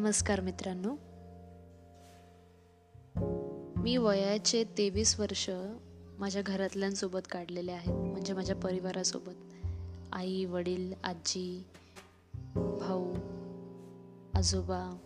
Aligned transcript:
नमस्कार 0.00 0.40
मित्रांनो. 0.40 0.96
मी 3.80 3.96
वयाचे 3.96 4.64
तेवीस 4.64 5.20
वर्ष 5.20 5.50
माझ्या 6.18 6.42
घरातल्यांसोबत 6.42 7.20
काढलेले 7.30 7.72
आहेत. 7.72 7.92
म्हणजे 7.92 8.32
माझ्या 8.32 8.56
परिवारासोबत. 8.56 9.66
आई 10.12 10.44
वडील 10.44 10.92
आजी 11.04 11.64
भाऊ 12.54 13.14
आजोबा 14.34 14.96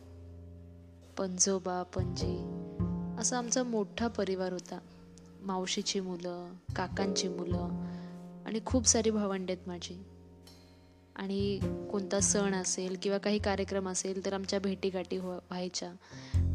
पंजोबा 1.19 1.83
पणजी. 1.83 2.37
असा 3.19 3.39
आमचा 3.39 3.63
मोठा 3.63 4.09
परिवार 4.09 4.53
होता. 4.53 4.79
मावशीची 5.43 6.01
मुलं 6.01 6.53
काकांची 6.77 7.29
मुलं 7.29 7.69
आणि 8.47 8.61
खूप 8.67 8.87
सारी 8.87 9.11
भावंडे 9.11 9.53
आहेत 9.53 9.69
माझी. 9.69 10.03
आणि 11.17 11.61
कोणता 11.91 12.21
सण 12.21 12.55
असेल 12.55 12.97
किंवा 13.03 13.19
काही 13.19 13.39
कार्यक्रम 13.39 13.89
असेल 13.89 14.25
तर 14.25 14.33
आमच्या 14.33 14.59
भेटीगाठी 14.59 15.17
हो 15.17 15.31
व्हायच्या. 15.31 15.93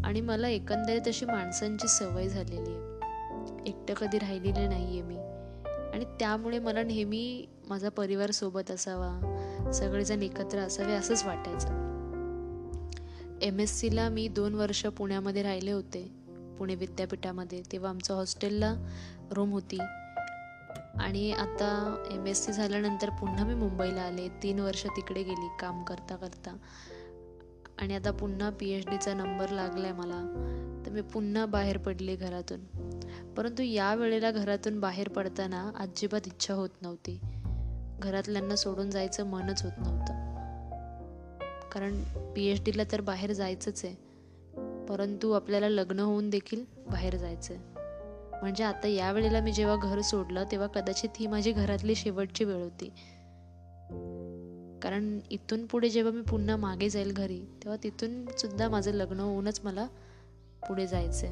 आणि 0.06 0.22
मला 0.22 0.48
एकंदरीत 0.48 1.02
अशी 1.08 1.26
माणसांची 1.26 1.88
सवय 1.88 2.28
झालेली 2.28 2.72
आहे. 2.72 3.00
एकटं 3.70 3.94
कधी 3.94 4.20
राहिलेली 4.20 4.68
नाही 4.68 4.86
आहे 4.86 5.02
मी. 5.02 5.18
आणि 5.94 6.06
त्यामुळे 6.20 6.60
मला 6.60 6.84
नेहमी 6.84 7.46
माझा 7.70 7.90
परिवार 7.90 8.32
सोबत 8.32 8.72
असावा 8.72 9.20
सगळेजण 9.74 10.22
एकत्र 10.22 10.58
असावे 10.58 10.94
असंच 10.94 11.24
वाटायचं. 11.26 11.90
एम 13.42 13.60
एस 13.60 13.80
सीला 13.80 14.10
मी 14.10 14.28
दोन 14.28 14.54
वर्ष 14.54 14.86
पुण्यामध्ये 14.86 15.44
राहिले 15.44 15.72
होते. 15.72 16.12
पुणे 16.60 16.76
विद्यापीठामध्ये. 16.76 17.62
तेव्हा 17.72 17.90
आमचं 17.90 18.14
हॉस्टेलला 18.14 18.76
रूम 19.32 19.52
होती. 19.52 19.78
आणि 21.00 21.32
आता 21.32 22.04
एम 22.12 22.28
एस 22.28 22.46
सी 22.46 22.52
झाल्यानंतर 22.52 23.10
पुन्हा 23.10 23.46
मी 23.46 23.54
मुंबईला 23.54 24.02
आले. 24.02 24.30
तीन 24.44 24.60
वर्ष 24.60 24.86
तिकडे 24.86 25.24
गेली 25.24 25.48
काम 25.60 25.84
करता 25.84 26.16
करता. 26.16 26.58
आणि 27.78 27.96
आता 27.96 28.12
पुन्हा 28.12 28.50
पी 28.60 28.70
एच 28.70 28.90
डीचा 28.90 29.14
नंबर 29.14 29.50
लागला 29.50 29.84
आहे 29.84 29.94
मला. 29.94 30.22
तर 30.86 30.92
मी 30.92 31.02
पुन्हा 31.02 31.46
बाहेर 31.46 31.78
पडले 31.78 32.16
घरातून. 32.16 32.60
परंतु 33.38 33.64
या 33.64 33.96
वेळेला 33.96 34.32
घरातून 34.32 34.80
बाहेर 34.80 35.10
पडताना 35.10 35.72
अजिबात 35.80 36.22
इच्छा 36.26 36.54
होत 36.54 36.70
नव्हती. 36.82 37.20
घरातल्यांना 38.00 38.56
सोडून 38.56 38.90
जायचं 38.90 39.26
मनच 39.26 39.64
होत 39.64 39.72
नव्हतं. 39.78 40.14
कारण 41.70 42.04
पी 42.34 42.46
एच 42.46 42.64
डीला 42.64 42.84
तर 42.92 43.02
बाहेर 43.02 43.34
जायचंच 43.34 43.86
आहे. 43.86 43.96
परंतु 44.86 45.32
आपल्याला 45.32 45.70
लग्न 45.70 46.00
होऊन 46.00 46.30
देखील 46.30 46.66
बाहेर 46.92 47.16
जायचं 47.16 47.54
आहे 47.54 47.79
म्हणजे 48.42 48.64
आता 48.64 48.88
या 48.88 49.12
वेळेला 49.12 49.42
मी 49.42 49.52
जेव्हा 49.52 49.76
घर 49.76 50.02
सोडलं 50.02 50.44
तेव्हा 50.52 50.68
कदाचित 50.68 51.10
ही 51.20 51.28
माझी 51.28 51.52
घरातली 51.52 51.96
शेवटची 51.96 52.44
वेळ 52.44 52.64
होती. 52.64 52.90
कारण 54.84 55.20
इथून 55.30 55.66
पुढे 55.66 55.90
जेव्हा 55.90 56.14
मी 56.14 56.22
पुन्हा 56.22 56.56
मागे 56.56 56.90
जाईल 56.90 57.12
घरी 57.12 57.40
तेव्हा 57.40 57.76
तिथून 57.84 58.26
सुद्धा 58.26 58.70
माझं 58.70 58.92
लग्न 58.92 59.20
होऊनच 59.20 59.60
मला 59.64 59.88
पुढे 60.68 60.88
जायचंय. 60.88 61.30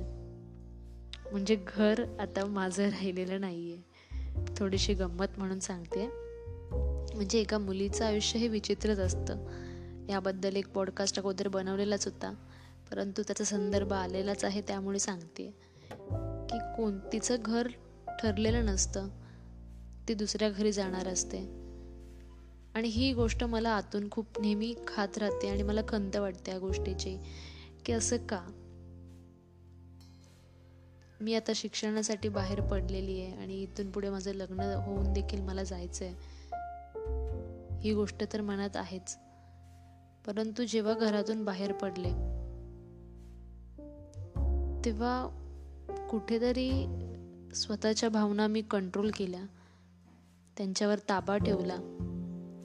म्हणजे 1.31 1.57
घर 1.75 2.03
आता 2.19 2.45
माझं 2.45 2.83
राहिलेलं 2.83 3.41
नाहीये. 3.41 3.77
थोडीशी 4.57 4.93
गंमत 4.93 5.25
म्हणून 5.37 5.59
सांगते. 5.59 6.09
म्हणजे 7.15 7.39
एका 7.39 7.57
मुलीचं 7.57 8.05
आयुष्य 8.05 8.39
हे 8.39 8.47
विचित्रच 8.47 8.99
असतं. 8.99 9.47
याबद्दल 10.09 10.55
एक 10.55 10.67
पॉडकास्ट 10.67 11.19
अगोदर 11.19 11.47
बनवलेलाच 11.47 12.05
होता. 12.05 12.33
परंतु 12.91 13.21
त्याचा 13.21 13.43
संदर्भ 13.43 13.93
आलेलाच 13.93 14.45
आहे 14.45 14.61
त्यामुळे 14.61 14.99
सांगते. 14.99 15.57
की 16.49 16.57
कोण 16.59 16.99
तिचं 17.13 17.35
घर 17.39 17.67
ठरलेलं 18.19 18.65
नसतं 18.65 19.07
ती 20.07 20.13
दुसऱ्या 20.13 20.49
घरी 20.49 20.71
जाणार 20.71 21.07
असते. 21.07 21.67
आणि 22.75 22.87
ही 22.87 23.13
गोष्ट 23.13 23.43
मला 23.43 23.69
आतून 23.69 24.09
खूप 24.11 24.41
नेहमी 24.41 24.75
खात 24.87 25.17
राहते 25.17 25.49
आणि 25.49 25.63
मला 25.63 25.81
खंत 25.87 26.15
वाटते 26.15 26.51
या 26.51 26.59
गोष्टीची 26.59 27.17
की 27.85 27.93
असं 27.93 28.17
का? 28.17 28.41
मी 31.21 31.35
आता 31.35 31.51
शिक्षणासाठी 31.55 32.29
बाहेर 32.29 32.61
पडलेली 32.61 33.21
आहे 33.21 33.35
आणि 33.35 33.61
इथून 33.61 33.91
पुढे 33.91 34.09
माझं 34.09 34.31
लग्न 34.31 34.59
होऊन 34.59 35.13
देखील 35.13 35.41
मला 35.41 35.63
जायचं 35.63 36.05
आहे 36.05 36.13
ही 37.79 37.93
गोष्ट 37.93 38.23
तर 38.33 38.41
मनात 38.41 38.75
आहेच. 38.75 39.17
परंतु 40.25 40.63
जेव्हा 40.63 40.93
घरातून 40.93 41.45
बाहेर 41.45 41.73
पडले 41.73 42.09
तेव्हा 44.85 45.43
कुठेतरी 45.89 46.85
स्वतःच्या 47.55 48.09
भावना 48.09 48.47
मी 48.47 48.61
कंट्रोल 48.61 49.11
केल्या. 49.15 49.41
त्यांच्यावर 50.57 50.99
ताबा 51.09 51.37
ठेवला. 51.37 51.75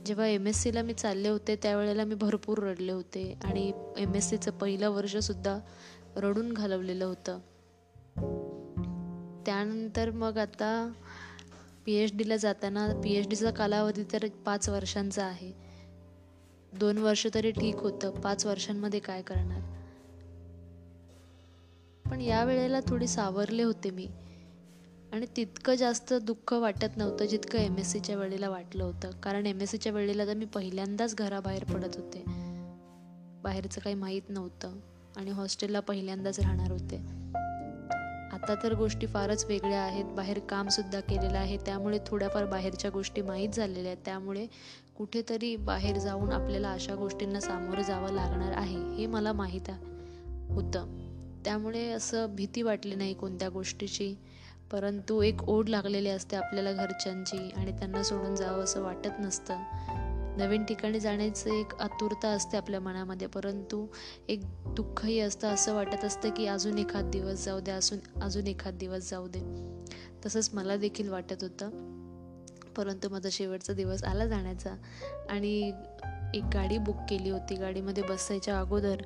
जेव्हा 0.06 0.26
एम 0.26 0.46
एस 0.46 0.56
सीला 0.56 0.82
मी 0.82 0.92
चालले 0.92 1.28
होते 1.28 1.56
त्यावेळेला 1.56 2.04
मी 2.04 2.14
भरपूर 2.14 2.58
रडले 2.58 2.92
होते 2.92 3.38
आणि 3.44 3.72
एम 3.98 4.14
एस 4.14 4.30
सीचं 4.30 4.50
पहिलं 4.50 4.90
वर्षसुद्धा 4.90 5.58
रडून 6.16 6.52
घालवलेलं 6.52 7.04
होतं. 7.04 7.38
त्यानंतर 9.46 10.10
मग 10.10 10.38
आता 10.38 10.92
पी 11.86 11.92
एच 11.92 12.16
डीला 12.16 12.36
जाताना 12.36 13.00
पी 13.04 13.12
एच 13.12 13.28
डीचा 13.28 13.50
कालावधी 13.50 14.04
तर 14.12 14.28
पाच 14.46 14.68
वर्षांचा 14.68 15.24
आहे. 15.24 15.52
दोन 16.72 16.98
वर्ष 16.98 17.26
तरी 17.34 17.50
ठीक 17.50 17.76
होतं. 17.76 18.10
पाच 18.10 18.46
वर्षांमध्ये 18.46 19.00
काय 19.00 19.22
करणार? 19.22 19.81
या 22.26 22.44
वेळेला 22.44 22.80
थोडी 22.80 23.06
सावरले 23.06 23.62
होते 23.62 23.90
मी. 23.90 24.08
आणि 25.12 25.26
तितकं 25.36 25.74
जास्त 25.74 26.14
दुःख 26.14 26.52
वाटत 26.52 26.96
नव्हतं 26.96 27.24
जितकं 27.24 27.58
एम 27.58 27.78
एस 27.78 27.92
सीच्या 27.92 28.16
वेळेला 28.16 28.48
वाटलं 28.48 28.84
होतं. 28.84 29.10
कारण 29.10 29.46
एम 29.46 29.60
एस 29.60 29.70
सीच्या 29.70 29.92
वेळेला 29.92 30.26
तर 30.26 30.34
मी 30.34 30.44
पहिल्यांदाच 30.44 31.14
घराबाहेर 31.14 31.64
पडत 31.64 31.96
होते. 31.96 32.24
बाहेरचं 33.42 33.80
काही 33.80 33.94
माहीत 33.94 34.22
नव्हतं. 34.28 34.72
आणि 35.16 35.30
हॉस्टेलला 35.30 35.80
पहिल्यांदाच 35.80 36.40
राहणार 36.40 36.70
होते. 36.70 36.96
आता 38.32 38.54
तर 38.62 38.74
गोष्टी 38.74 39.06
फारच 39.06 39.44
वेगळ्या 39.44 39.80
आहेत. 39.80 40.04
बाहेर 40.04 40.38
कामसुद्धा 40.38 41.00
केलेलं 41.00 41.38
आहे. 41.38 41.56
त्यामुळे 41.56 41.98
थोड्याफार 42.06 42.44
बाहेरच्या 42.44 42.90
गोष्टी 42.90 43.22
माहीत 43.22 43.48
झालेल्या 43.48 43.92
आहेत. 43.92 44.04
त्यामुळे 44.04 44.46
कुठेतरी 44.96 45.56
बाहेर 45.56 45.98
जाऊन 45.98 46.32
आपल्याला 46.32 46.70
अशा 46.70 46.94
गोष्टींना 46.94 47.40
सामोरं 47.40 47.82
जावं 47.82 48.10
लागणार 48.10 48.52
आहे 48.52 48.94
हे 48.94 49.06
मला 49.06 49.32
माहीत 49.32 49.70
होतं. 50.48 51.01
त्यामुळे 51.44 51.90
असं 51.90 52.34
भीती 52.34 52.62
वाटली 52.62 52.94
नाही 52.94 53.14
कोणत्या 53.14 53.48
गोष्टीची. 53.48 54.14
परंतु 54.72 55.22
एक 55.22 55.42
ओढ 55.42 55.68
लागलेली 55.68 56.08
असते 56.08 56.36
आपल्याला 56.36 56.72
घरच्यांची 56.72 57.50
आणि 57.56 57.78
त्यांना 57.78 58.02
सोडून 58.02 58.36
जावं 58.36 58.64
असं 58.64 58.82
वाटत 58.82 59.20
नसतं. 59.20 59.56
नवीन 60.38 60.64
ठिकाणी 60.64 61.00
जाण्याचं 61.00 61.50
एक 61.50 61.74
आतुरता 61.74 62.28
असते 62.28 62.56
आपल्या 62.56 62.80
मनामध्ये 62.80 63.26
परंतु 63.26 63.86
एक 64.28 64.40
दुःखही 64.66 65.20
असतं 65.20 65.48
असं 65.48 65.74
वाटत 65.74 66.04
असतं 66.04 66.30
की 66.30 66.46
अजून 66.46 66.78
एखाद 66.78 67.04
दिवस 67.04 67.44
जाऊ 67.44 67.60
दे 67.60 67.70
अजून 67.70 68.22
अजून 68.22 68.46
एखाद 68.46 68.74
दिवस 68.74 69.10
जाऊ 69.10 69.26
दे. 69.28 69.40
तसंच 70.26 70.50
मला 70.52 70.76
देखील 70.76 71.08
वाटत 71.08 71.36
होतं. 71.42 71.70
परंतु 72.76 73.08
माझा 73.08 73.28
शेवटचा 73.32 73.72
दिवस 73.72 74.04
आला 74.04 74.26
जाण्याचा 74.26 74.70
आणि 75.30 75.72
एक 76.34 76.44
गाडी 76.54 76.78
बुक 76.78 76.96
केली 77.10 77.30
होती. 77.30 77.54
गाडीमध्ये 77.54 78.02
बसायच्या 78.02 78.60
अगोदर 78.60 78.96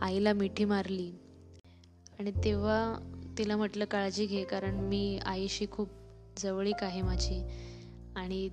आईला 0.00 0.32
मिठी 0.32 0.64
मारली. 0.64 1.12
आणि 2.18 2.30
तेव्हा 2.44 2.94
तिला 3.38 3.56
म्हटलं 3.56 3.84
काळजी 3.84 4.26
घे 4.26 4.44
कारण 4.44 4.74
मी 4.74 5.18
आईशी 5.24 5.66
खूप 5.70 5.88
जवळीक 6.38 6.84
आहे 6.84 7.02
माझी 7.02 7.42
आणि 8.16 8.48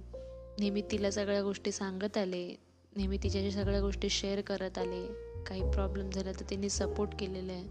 नेहमी 0.59 0.81
तिला 0.92 1.12
सगळ्या 1.12 1.42
गोष्टी 1.42 1.72
सांगत 1.72 2.18
आले 2.18 2.56
नेहमी 2.96 3.18
तिच्याशी 3.18 3.52
सगळ्या 3.52 3.81
गोष्टी 3.81 4.09
शेअर 4.09 4.42
करत 4.42 4.78
आले. 4.78 5.30
काही 5.47 5.62
प्रॉब्लेम 5.72 6.09
झाला 6.09 6.31
तर 6.31 6.44
तिने 6.50 6.70
सपोर्ट 6.70 7.09
केलेलं 7.20 7.53
आहे. 7.53 7.64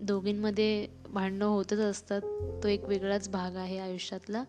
दोघींमध्ये 0.00 0.86
भांडणं 1.10 1.44
होतच 1.44 1.78
असतात 1.78 2.20
तो 2.62 2.68
एक 2.68 2.84
वेगळाच 2.84 3.28
भाग 3.28 3.56
आहे 3.56 3.78
आयुष्यातला. 3.78 4.44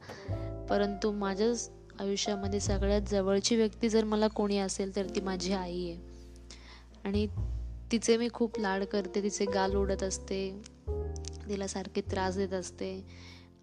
परंतु 0.69 1.11
माझ्याच 1.11 1.71
आयुष्यामध्ये 1.99 2.59
सगळ्यात 2.59 3.01
जवळची 3.01 3.55
व्यक्ती 3.55 3.89
जर 3.89 4.03
मला 4.03 4.27
कोणी 4.27 4.57
असेल 4.57 4.95
तर 4.95 5.05
ती 5.15 5.21
माझी 5.21 5.53
आई 5.53 5.89
आहे. 5.89 5.97
आणि 7.03 7.27
तिचे 7.91 8.17
मी 8.17 8.27
खूप 8.33 8.59
लाड 8.59 8.83
करते 8.83 9.23
तिचे 9.23 9.45
गाल 9.45 9.75
ओढत 9.75 10.03
असते 10.03 10.61
तिला 11.49 11.67
सारखे 11.67 12.01
त्रास 12.01 12.35
देत 12.35 12.53
असते. 12.53 13.05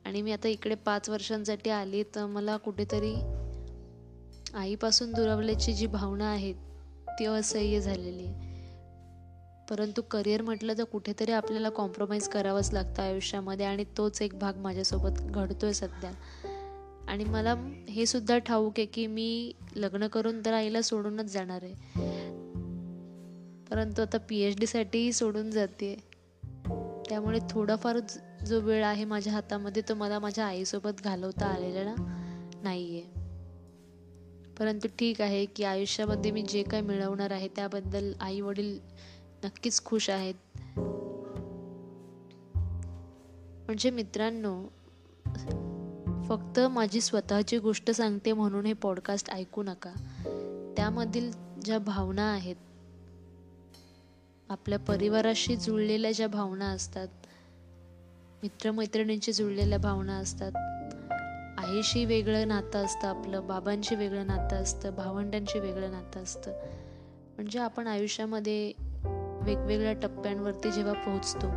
आणि 0.05 0.23
मी 0.23 0.33
आता 0.33 0.49
इकडे 0.49 0.75
पाच 0.75 1.09
वर्षांसाठी 1.09 1.71
आली 1.71 2.03
तर 2.03 2.27
मला 2.27 2.57
कुठेतरी 2.57 3.15
आईपासून 4.55 5.13
दुरावल्याची 5.13 5.73
जी 5.73 5.87
भावना 5.87 6.25
आहे 6.25 6.53
ती 7.09 7.25
असह्य 7.25 7.81
झालेली 7.81 8.27
आहे. 8.27 8.57
परंतु 9.71 10.03
करिअर 10.03 10.43
म्हटलं 10.43 10.75
तर 10.79 10.85
कुठेतरी 10.85 11.33
आपल्याला 11.33 11.69
कॉम्प्रोमाइज 11.69 12.29
करावंच 12.29 12.73
लागतं 12.73 13.03
आयुष्यामध्ये 13.03 13.67
आणि 13.67 13.85
तोच 13.97 14.23
एक 14.23 14.39
भाग 14.39 14.57
माझ्यासोबत 14.57 15.21
घडतोय 15.21 15.73
सध्या. 15.73 16.11
आणि 17.09 17.25
मला 17.25 17.55
हे 17.89 18.07
सुद्धा 18.07 18.39
ठाऊक 18.39 18.73
आहे 18.79 18.87
की 18.87 19.07
मी 19.07 19.53
लग्न 19.77 20.07
करून 20.07 20.41
तर 20.45 20.53
आईला 20.53 20.83
सोडूनच 20.83 21.25
जाणार 21.25 21.63
आहे. 21.63 22.16
परंतु 23.71 24.03
आता 24.03 24.19
पी 24.29 24.39
एच 24.39 24.61
डीसाठीही 24.61 25.13
सोडून 25.13 25.51
जाते 25.51 25.97
त्यामुळे 27.09 27.39
थोडाफार 27.51 27.99
जो 28.47 28.61
वेळ 28.61 28.85
आहे 28.85 29.05
माझ्या 29.05 29.33
हातामध्ये 29.33 29.83
तो 29.89 29.95
मला 29.95 30.19
माझ्या 30.19 30.47
आईसोबत 30.47 31.03
घालवता 31.05 31.47
आलेला 31.47 31.95
नाही 32.63 33.01
आहे 33.01 33.27
परंतु 34.59 34.89
ठीक 34.99 35.21
आहे 35.21 35.45
की 35.45 35.65
आयुष्यामध्ये 35.65 36.31
मी 36.31 36.43
जे 36.43 36.63
काय 36.63 36.81
मिळवणार 36.81 37.31
आहे 37.31 37.49
त्याबद्दल 37.49 38.13
आई 38.21 38.41
वडील 38.41 38.79
नक्कीच 39.45 39.85
खुश 39.85 40.11
आहेत. 40.11 40.35
म्हणजे 43.67 43.91
मित्रांनो 43.91 44.65
फक्त 46.29 46.61
माझी 46.61 47.01
स्वतःची 47.01 47.59
गोष्ट 47.59 47.91
सांगते 47.91 48.33
म्हणून 48.33 48.67
हे 48.67 48.73
पॉडकास्ट 48.73 49.31
ऐकू 49.31 49.63
नका. 49.63 49.93
त्यामधील 50.77 51.31
ज्या 51.65 51.79
भावना 51.79 52.33
आहेत 52.33 52.57
आपल्या 54.49 54.79
परिवाराशी 54.79 55.57
जुळलेल्या 55.57 56.13
ज्या 56.13 56.29
भावना 56.29 56.67
असतात 56.67 57.09
मित्रमैत्रिणींशी 58.43 59.33
जुळलेल्या 59.33 59.79
भावना 59.79 60.17
असतात 60.17 60.53
आईशी 61.59 62.05
वेगळं 62.05 62.49
नातं 62.49 62.85
असतं 62.85 63.09
आपलं 63.09 63.47
बाबांशी 63.47 63.95
वेगळं 63.95 64.27
नातं 64.27 64.57
असतं 64.57 64.95
भावंडांशी 64.95 65.61
वेगळं 65.61 65.91
नातं 65.91 66.23
असतं. 66.23 66.51
म्हणजे 67.37 67.59
आपण 67.59 67.87
आयुष्यामध्ये 67.87 68.73
वेगवेगळ्या 69.43 69.93
टप्प्यांवरती 69.93 70.73
जेव्हा 70.73 70.93
पोहोचतो 70.93 71.51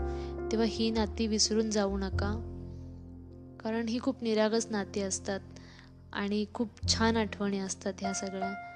तेव्हा 0.51 0.68
ही 0.69 0.92
नाती 0.92 1.27
विसरून 1.27 1.69
जाऊ 1.69 1.97
नका. 1.97 2.56
कारण 3.63 3.88
ही 3.88 4.00
खूप 4.00 4.24
निरागस 4.24 4.68
नाती 4.69 5.01
असतात 5.01 5.39
आणि 6.13 6.45
खूप 6.53 6.69
छान 6.94 7.18
आठवणी 7.18 7.59
असतात 7.59 7.94
ह्या 8.00 8.13
सगळ्या. 8.13 8.69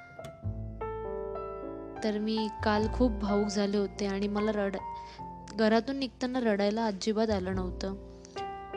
तर 2.04 2.18
मी 2.18 2.48
काल 2.64 2.88
खूप 2.94 3.12
भाऊक 3.12 3.48
झाले 3.48 3.78
होते 3.78 4.06
आणि 4.06 4.28
मला 4.28 4.52
रड 4.52 4.78
घरातून 5.56 5.96
निघताना 5.96 6.40
रडायला 6.40 6.86
अजिबात 6.86 7.30
आलं 7.30 7.56
नव्हतं. 7.56 7.94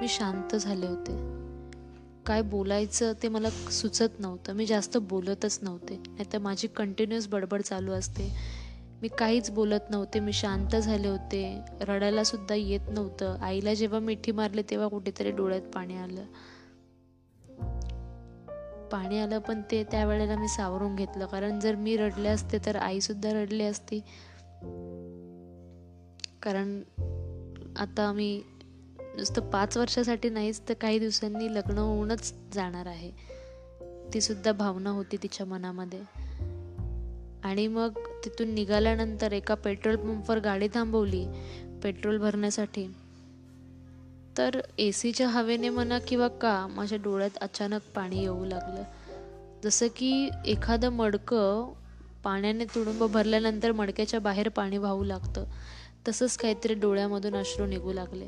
मी 0.01 0.09
शांत 0.09 0.57
झाले 0.57 0.87
होते. 0.87 1.37
काय 2.27 2.43
बोलायचं 2.43 3.13
ते 3.23 3.29
मला 3.29 3.51
सुचत 3.51 4.21
नव्हतं. 4.21 4.53
मी 4.53 4.67
जास्त 4.67 4.99
बोलतच 4.99 5.59
नव्हते. 5.63 5.97
नाहीतर 5.97 6.39
माझी 6.39 6.69
कंटिन्युअस 6.69 7.29
बडबड 7.29 7.63
चालू 7.63 7.93
असते. 7.93 8.33
मी 9.03 9.09
काहीच 9.09 9.51
बोलत 9.51 9.91
नव्हते. 9.91 10.21
मी 10.21 10.33
शांत 10.33 10.77
झाले 10.77 11.09
होते. 11.09 11.61
रडायलासुद्धा 11.81 12.55
येत 12.55 12.81
नव्हतं. 12.89 13.37
आईला 13.43 13.75
जेव्हा 13.75 13.99
मिठी 13.99 14.33
मारले 14.33 14.63
तेव्हा 14.63 14.89
कुठेतरी 14.89 15.31
डोळ्यात 15.31 15.63
पाणी 15.63 15.97
आलं. 15.97 16.25
पाणी 18.93 19.19
आलं 19.19 19.39
पण 19.39 19.63
ते 19.71 19.85
त्यावेळेला 19.85 20.37
मी 20.37 20.49
सावरून 20.49 20.97
घेतलं. 20.97 21.27
कारण 21.27 21.61
जर 21.61 21.75
मी 21.75 21.97
रडले 21.97 22.29
असते 22.29 22.59
तर 22.67 22.77
आईसुद्धा 22.77 23.33
रडली 23.33 23.65
असती. 23.65 24.01
कारण 26.43 26.83
आता 27.77 28.13
मी 28.13 28.43
नुसतं 29.01 29.51
पाच 29.51 29.77
वर्षासाठी 29.77 30.31
नाहीच 30.31 30.61
तर 30.69 30.75
काही 30.75 30.99
दिवसांनी 30.99 31.55
लग्न 31.55 31.79
होऊनच 31.79 32.35
जाणार 32.53 32.87
आहे. 32.87 33.11
तीसुद्धा 34.15 34.53
भावना 34.53 34.91
होती 34.91 35.17
तिच्या 35.17 35.47
मनामध्ये. 35.47 36.01
आणि 37.45 37.67
मग 37.67 37.91
तिथून 38.25 38.49
निघाल्यानंतर 38.49 39.33
एका 39.33 39.55
पेट्रोल 39.55 39.97
पंपवर 39.97 40.39
गाडी 40.39 40.69
थांबवली. 40.69 41.27
पेट्रोल 41.83 42.19
भरण्यासाठी. 42.19 42.87
तर 44.39 44.61
ए 44.79 44.91
सीच्या 44.93 45.29
हवेने 45.29 45.69
म्हणा 45.69 45.99
किंवा 45.99 46.29
का 46.29 46.67
माझ्या 46.67 46.99
डोळ्यात 47.05 47.39
अचानक 47.41 47.81
पाणी 47.95 48.21
येऊ 48.21 48.45
लागलं. 48.45 48.83
जसं 49.65 49.87
की 49.97 50.31
एखादं 50.47 50.89
मडकं 50.89 51.73
पाण्याने 52.25 52.65
तुडुंब 52.65 53.05
भरल्यानंतर 53.05 53.73
मडक्याच्या 53.73 54.21
बाहेर 54.21 54.49
पाणी 54.49 54.79
वाहू 54.79 55.05
लागतं. 55.05 55.45
तसंच 56.09 56.37
काहीतरी 56.37 56.75
डोळ्यामधून 56.75 57.37
अश्रू 57.37 57.67
निघू 57.67 57.93
लागले. 57.93 58.27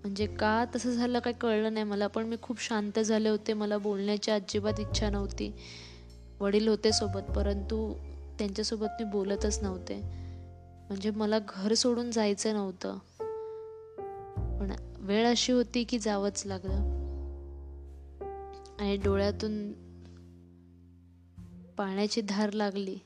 म्हणजे 0.00 0.26
का 0.26 0.64
तसं 0.76 0.90
झालं 0.90 1.18
काही 1.18 1.36
कळलं 1.40 1.74
नाही 1.74 1.84
मला 1.84 2.06
पण 2.06 2.26
मी 2.26 2.36
खूप 2.42 2.60
शांत 2.60 2.98
झाले 2.98 3.28
होते. 3.28 3.52
मला 3.52 3.78
बोलण्याची 3.78 4.30
अजिबात 4.30 4.80
इच्छा 4.80 5.10
नव्हती. 5.10 5.52
वडील 6.40 6.68
होते 6.68 6.92
सोबत 6.92 7.30
परंतु 7.36 7.94
त्यांच्यासोबत 8.38 8.86
मी 9.00 9.04
बोलतच 9.04 9.62
नव्हते. 9.62 9.96
म्हणजे 10.88 11.10
मला 11.10 11.38
घर 11.48 11.74
सोडून 11.74 12.10
जायचं 12.10 12.54
नव्हतं. 12.54 12.98
पण 14.60 14.72
वेळ 14.98 15.26
अशी 15.26 15.52
होती 15.52 15.84
की 15.84 15.98
जावंच 15.98 16.42
लागलं. 16.46 17.04
आणि 18.80 18.96
डोळ्यातून 18.96 19.72
पाण्याची 21.76 22.20
धार 22.20 22.52
लागली. 22.52 22.96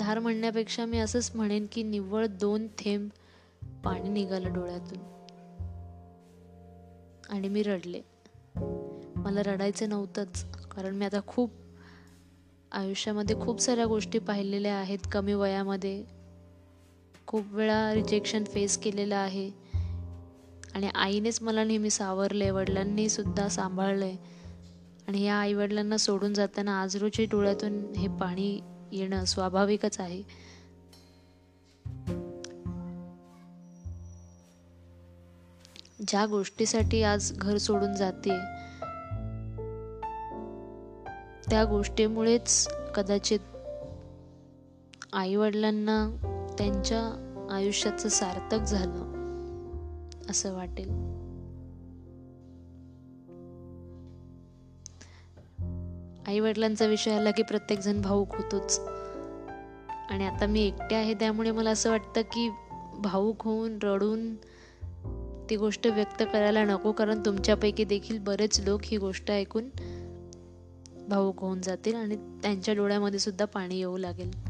धार 0.00 0.18
म्हणण्यापेक्षा 0.18 0.84
मी 0.84 0.98
असंच 0.98 1.32
म्हणेन 1.34 1.66
की 1.72 1.82
निव्वळ 1.82 2.26
दोन 2.26 2.66
थेंब 2.78 3.08
पाणी 3.84 4.08
निघालं 4.08 4.52
डोळ्यातून. 4.52 4.98
आणि 7.30 7.48
मी 7.48 7.62
रडले. 7.62 8.00
मला 9.16 9.42
रडायचं 9.42 9.88
नव्हतंच 9.88 10.44
कारण 10.68 10.94
मी 10.94 11.04
आता 11.04 11.20
खूप 11.26 11.50
आयुष्यामध्ये 12.72 13.36
खूप 13.36 13.60
साऱ्या 13.60 13.86
गोष्टी 13.86 14.18
पाहिलेल्या 14.18 14.74
आहेत 14.74 14.98
कमी 15.12 15.34
वयामध्ये. 15.34 16.04
खूप 17.26 17.44
वेळा 17.52 17.94
रिजेक्शन 17.94 18.44
फेस 18.44 18.78
केलेलं 18.78 19.16
आहे. 19.16 19.65
आणि 20.76 20.88
आईनेच 20.94 21.38
मला 21.42 21.64
नेहमी 21.64 21.90
सावरले 21.90 22.50
वडिलांनी 22.50 23.08
सुद्धा 23.08 23.48
आहे 23.48 24.16
आणि 25.08 25.22
या 25.22 25.34
आईवडिलांना 25.34 25.96
सोडून 25.96 26.34
जाताना 26.34 26.82
आज 26.82 26.96
रोजी 26.96 27.24
डोळ्यातून 27.24 27.94
हे 27.96 28.08
पाणी 28.08 28.60
येणं 28.92 29.24
स्वाभाविकच 29.24 30.00
आहे. 30.00 30.22
ज्या 36.08 36.26
गोष्टीसाठी 36.26 37.02
आज 37.02 37.32
घर 37.36 37.56
सोडून 37.56 37.94
जाते 37.94 38.38
त्या 41.50 41.64
गोष्टीमुळेच 41.64 42.68
कदाचित 42.94 43.40
आईवडिलांना 45.12 46.08
त्यांच्या 46.58 47.02
आयुष्याचं 47.50 48.08
सार्थक 48.08 48.60
झालं. 48.60 49.15
असं 50.30 50.54
वाटेल. 50.54 50.88
आई 56.26 56.40
वडिलांचा 56.40 56.86
विषय 56.86 57.10
आला 57.10 57.30
की 57.30 57.42
प्रत्येक 57.42 57.80
जण 57.80 58.00
भाऊक 58.02 58.34
होतोच. 58.34 58.80
आणि 60.10 60.26
आता 60.26 60.46
मी 60.46 60.62
एकटे 60.62 60.94
आहे 60.94 61.14
त्यामुळे 61.14 61.50
मला 61.50 61.70
असं 61.70 61.90
वाटतं 61.90 62.20
की 62.20 62.50
भाऊक 62.98 63.42
होऊन 63.42 63.78
रडून 63.82 64.36
ती 65.50 65.56
गोष्ट 65.56 65.86
व्यक्त 65.86 66.22
करायला 66.32 66.64
नको 66.64 66.92
कारण 66.92 67.20
तुमच्यापैकी 67.26 67.84
देखील 67.84 68.18
बरेच 68.18 68.60
लोक 68.60 68.80
ही 68.84 68.96
गोष्ट 68.96 69.30
ऐकून 69.30 69.68
भाऊक 71.08 71.40
होऊन 71.40 71.60
जातील 71.60 71.94
आणि 71.94 72.16
त्यांच्या 72.16 72.74
डोळ्यामध्ये 72.74 73.18
सुद्धा 73.18 73.44
पाणी 73.44 73.76
येऊ 73.76 73.96
लागेल. 73.96 74.46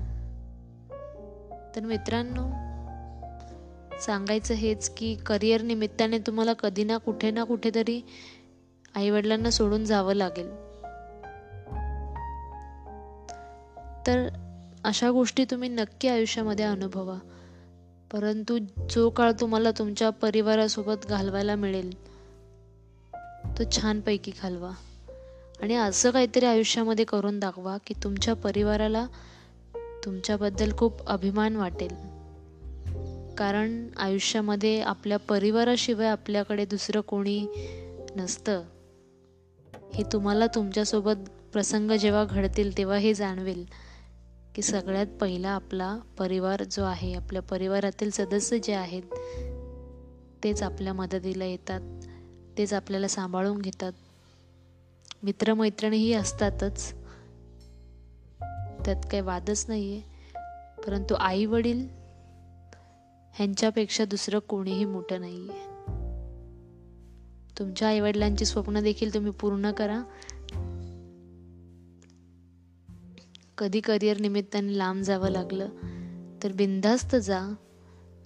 तर 1.76 1.80
मित्रांनो 1.80 2.65
सांगायचं 4.00 4.54
हेच 4.54 4.88
की 4.88 5.14
करिअर 5.14 5.62
निमित्ताने 5.62 6.18
तुम्हाला 6.18 6.52
कधी 6.52 6.84
ना 6.84 6.96
कुठे 6.96 7.30
ना 7.30 7.44
कुठेतरी 7.44 8.00
आईवडिलांना 8.94 9.50
सोडून 9.50 9.84
जावं 9.84 10.14
लागेल. 10.14 10.48
तर 14.06 14.28
अशा 14.84 15.10
गोष्टी 15.10 15.44
तुम्ही 15.44 15.68
नक्की 15.68 16.08
आयुष्यामध्ये 16.08 16.64
अनुभवा. 16.64 17.18
परंतु 18.12 18.58
जो 18.90 19.10
काळ 19.10 19.32
तुम्हाला 19.40 19.70
तुमच्या 19.70 20.10
परिवारासोबत 20.10 21.06
घालवायला 21.08 21.54
मिळेल 21.54 22.06
तो 23.58 23.62
छानपैकी 23.72 24.32
घालवा. 24.42 24.70
आणि 25.62 25.74
असं 25.74 26.10
काहीतरी 26.10 26.46
आयुष्यामध्ये 26.46 27.04
करून 27.04 27.40
दाखवा 27.40 27.76
की 27.86 27.94
तुमच्या 28.02 28.34
परिवाराला 28.34 29.06
तुमच्याबद्दल 30.04 30.76
खूप 30.76 31.08
अभिमान 31.08 31.56
वाटेल. 31.56 32.15
कारण 33.38 33.88
आयुष्यामध्ये 33.96 34.80
आपल्या 34.80 35.18
परिवाराशिवाय 35.18 36.08
आपल्याकडे 36.08 36.64
दुसरं 36.64 37.00
कोणी 37.00 37.46
नसतं. 38.16 38.62
हे 39.94 40.02
तुम्हाला 40.12 40.46
तुमच्यासोबत 40.46 41.28
प्रसंग 41.52 41.90
जेव्हा 41.90 42.24
घडतील 42.24 42.78
तेव्हा 42.78 42.96
हे 42.96 43.14
जाणवेल 43.14 43.64
की 44.54 44.62
सगळ्यात 44.62 45.06
पहिला 45.20 45.48
आपला 45.48 45.98
परिवार 46.18 46.62
जो 46.62 46.84
आहे 46.84 47.14
आपल्या 47.14 47.42
परिवारातील 47.42 48.10
सदस्य 48.10 48.58
जे 48.58 48.72
आहेत 48.72 49.02
तेच 50.44 50.62
आपल्या 50.62 50.92
मदतीला 50.92 51.44
येतात 51.44 51.80
तेच 52.58 52.72
आपल्याला 52.72 53.08
सांभाळून 53.08 53.58
घेतात. 53.58 53.92
मित्रमैत्रिणीही 55.22 56.12
असतातच. 56.12 56.92
त्यात 58.84 59.02
काही 59.02 59.20
वादच 59.20 59.64
नाही 59.68 59.92
आहे 59.92 60.02
परंतु 60.82 61.14
आई 61.14 61.44
वडील 61.44 62.05
ह्यांच्यापेक्षा 63.36 64.04
दुसरं 64.04 64.38
कोणीही 64.38 64.84
मोठं 64.84 65.20
नाही 65.20 65.48
आहे 65.48 65.76
तुमच्या 67.58 67.88
आईवडिलांची 67.88 68.44
स्वप्न 68.44 68.82
देखील 68.82 69.14
तुम्ही 69.14 69.32
पूर्ण 69.32 69.70
करा. 69.70 70.02
कधी 73.58 73.80
करिअर 73.80 74.20
निमित्ताने 74.20 74.78
लांब 74.78 75.02
जावं 75.02 75.28
लागलं 75.28 75.68
तर 76.42 76.52
बिनधास्त 76.52 77.16
जा. 77.16 77.54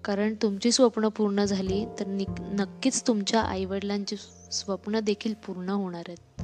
कारण 0.05 0.35
तुमची 0.43 0.73
स्वप्न 0.73 1.09
पूर्ण 1.09 1.45
झाली 1.45 1.85
तर 2.01 2.07
नक्कीच 2.41 3.07
तुमच्या 3.07 3.41
आईवडिलांची 3.41 4.17
स्वप्न 4.53 5.01
देखील 5.01 5.35
पूर्ण 5.35 5.69
होणार 5.69 6.05
आहेत. 6.09 6.41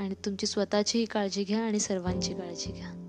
आणि 0.00 0.14
तुमची 0.24 0.46
स्वतःचीही 0.46 1.04
काळजी 1.04 1.44
घ्या 1.44 1.60
आणि 1.60 1.78
सर्वांची 1.78 2.34
काळजी 2.34 2.72
घ्या. 2.72 3.04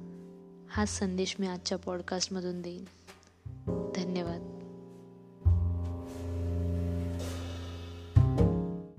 हाच 0.69 0.89
संदेश 0.89 1.35
मी 1.39 1.47
आजच्या 1.47 1.77
पॉडकास्टमधून 1.77 2.61
देईन. 2.61 2.83
धन्यवाद. 3.95 4.58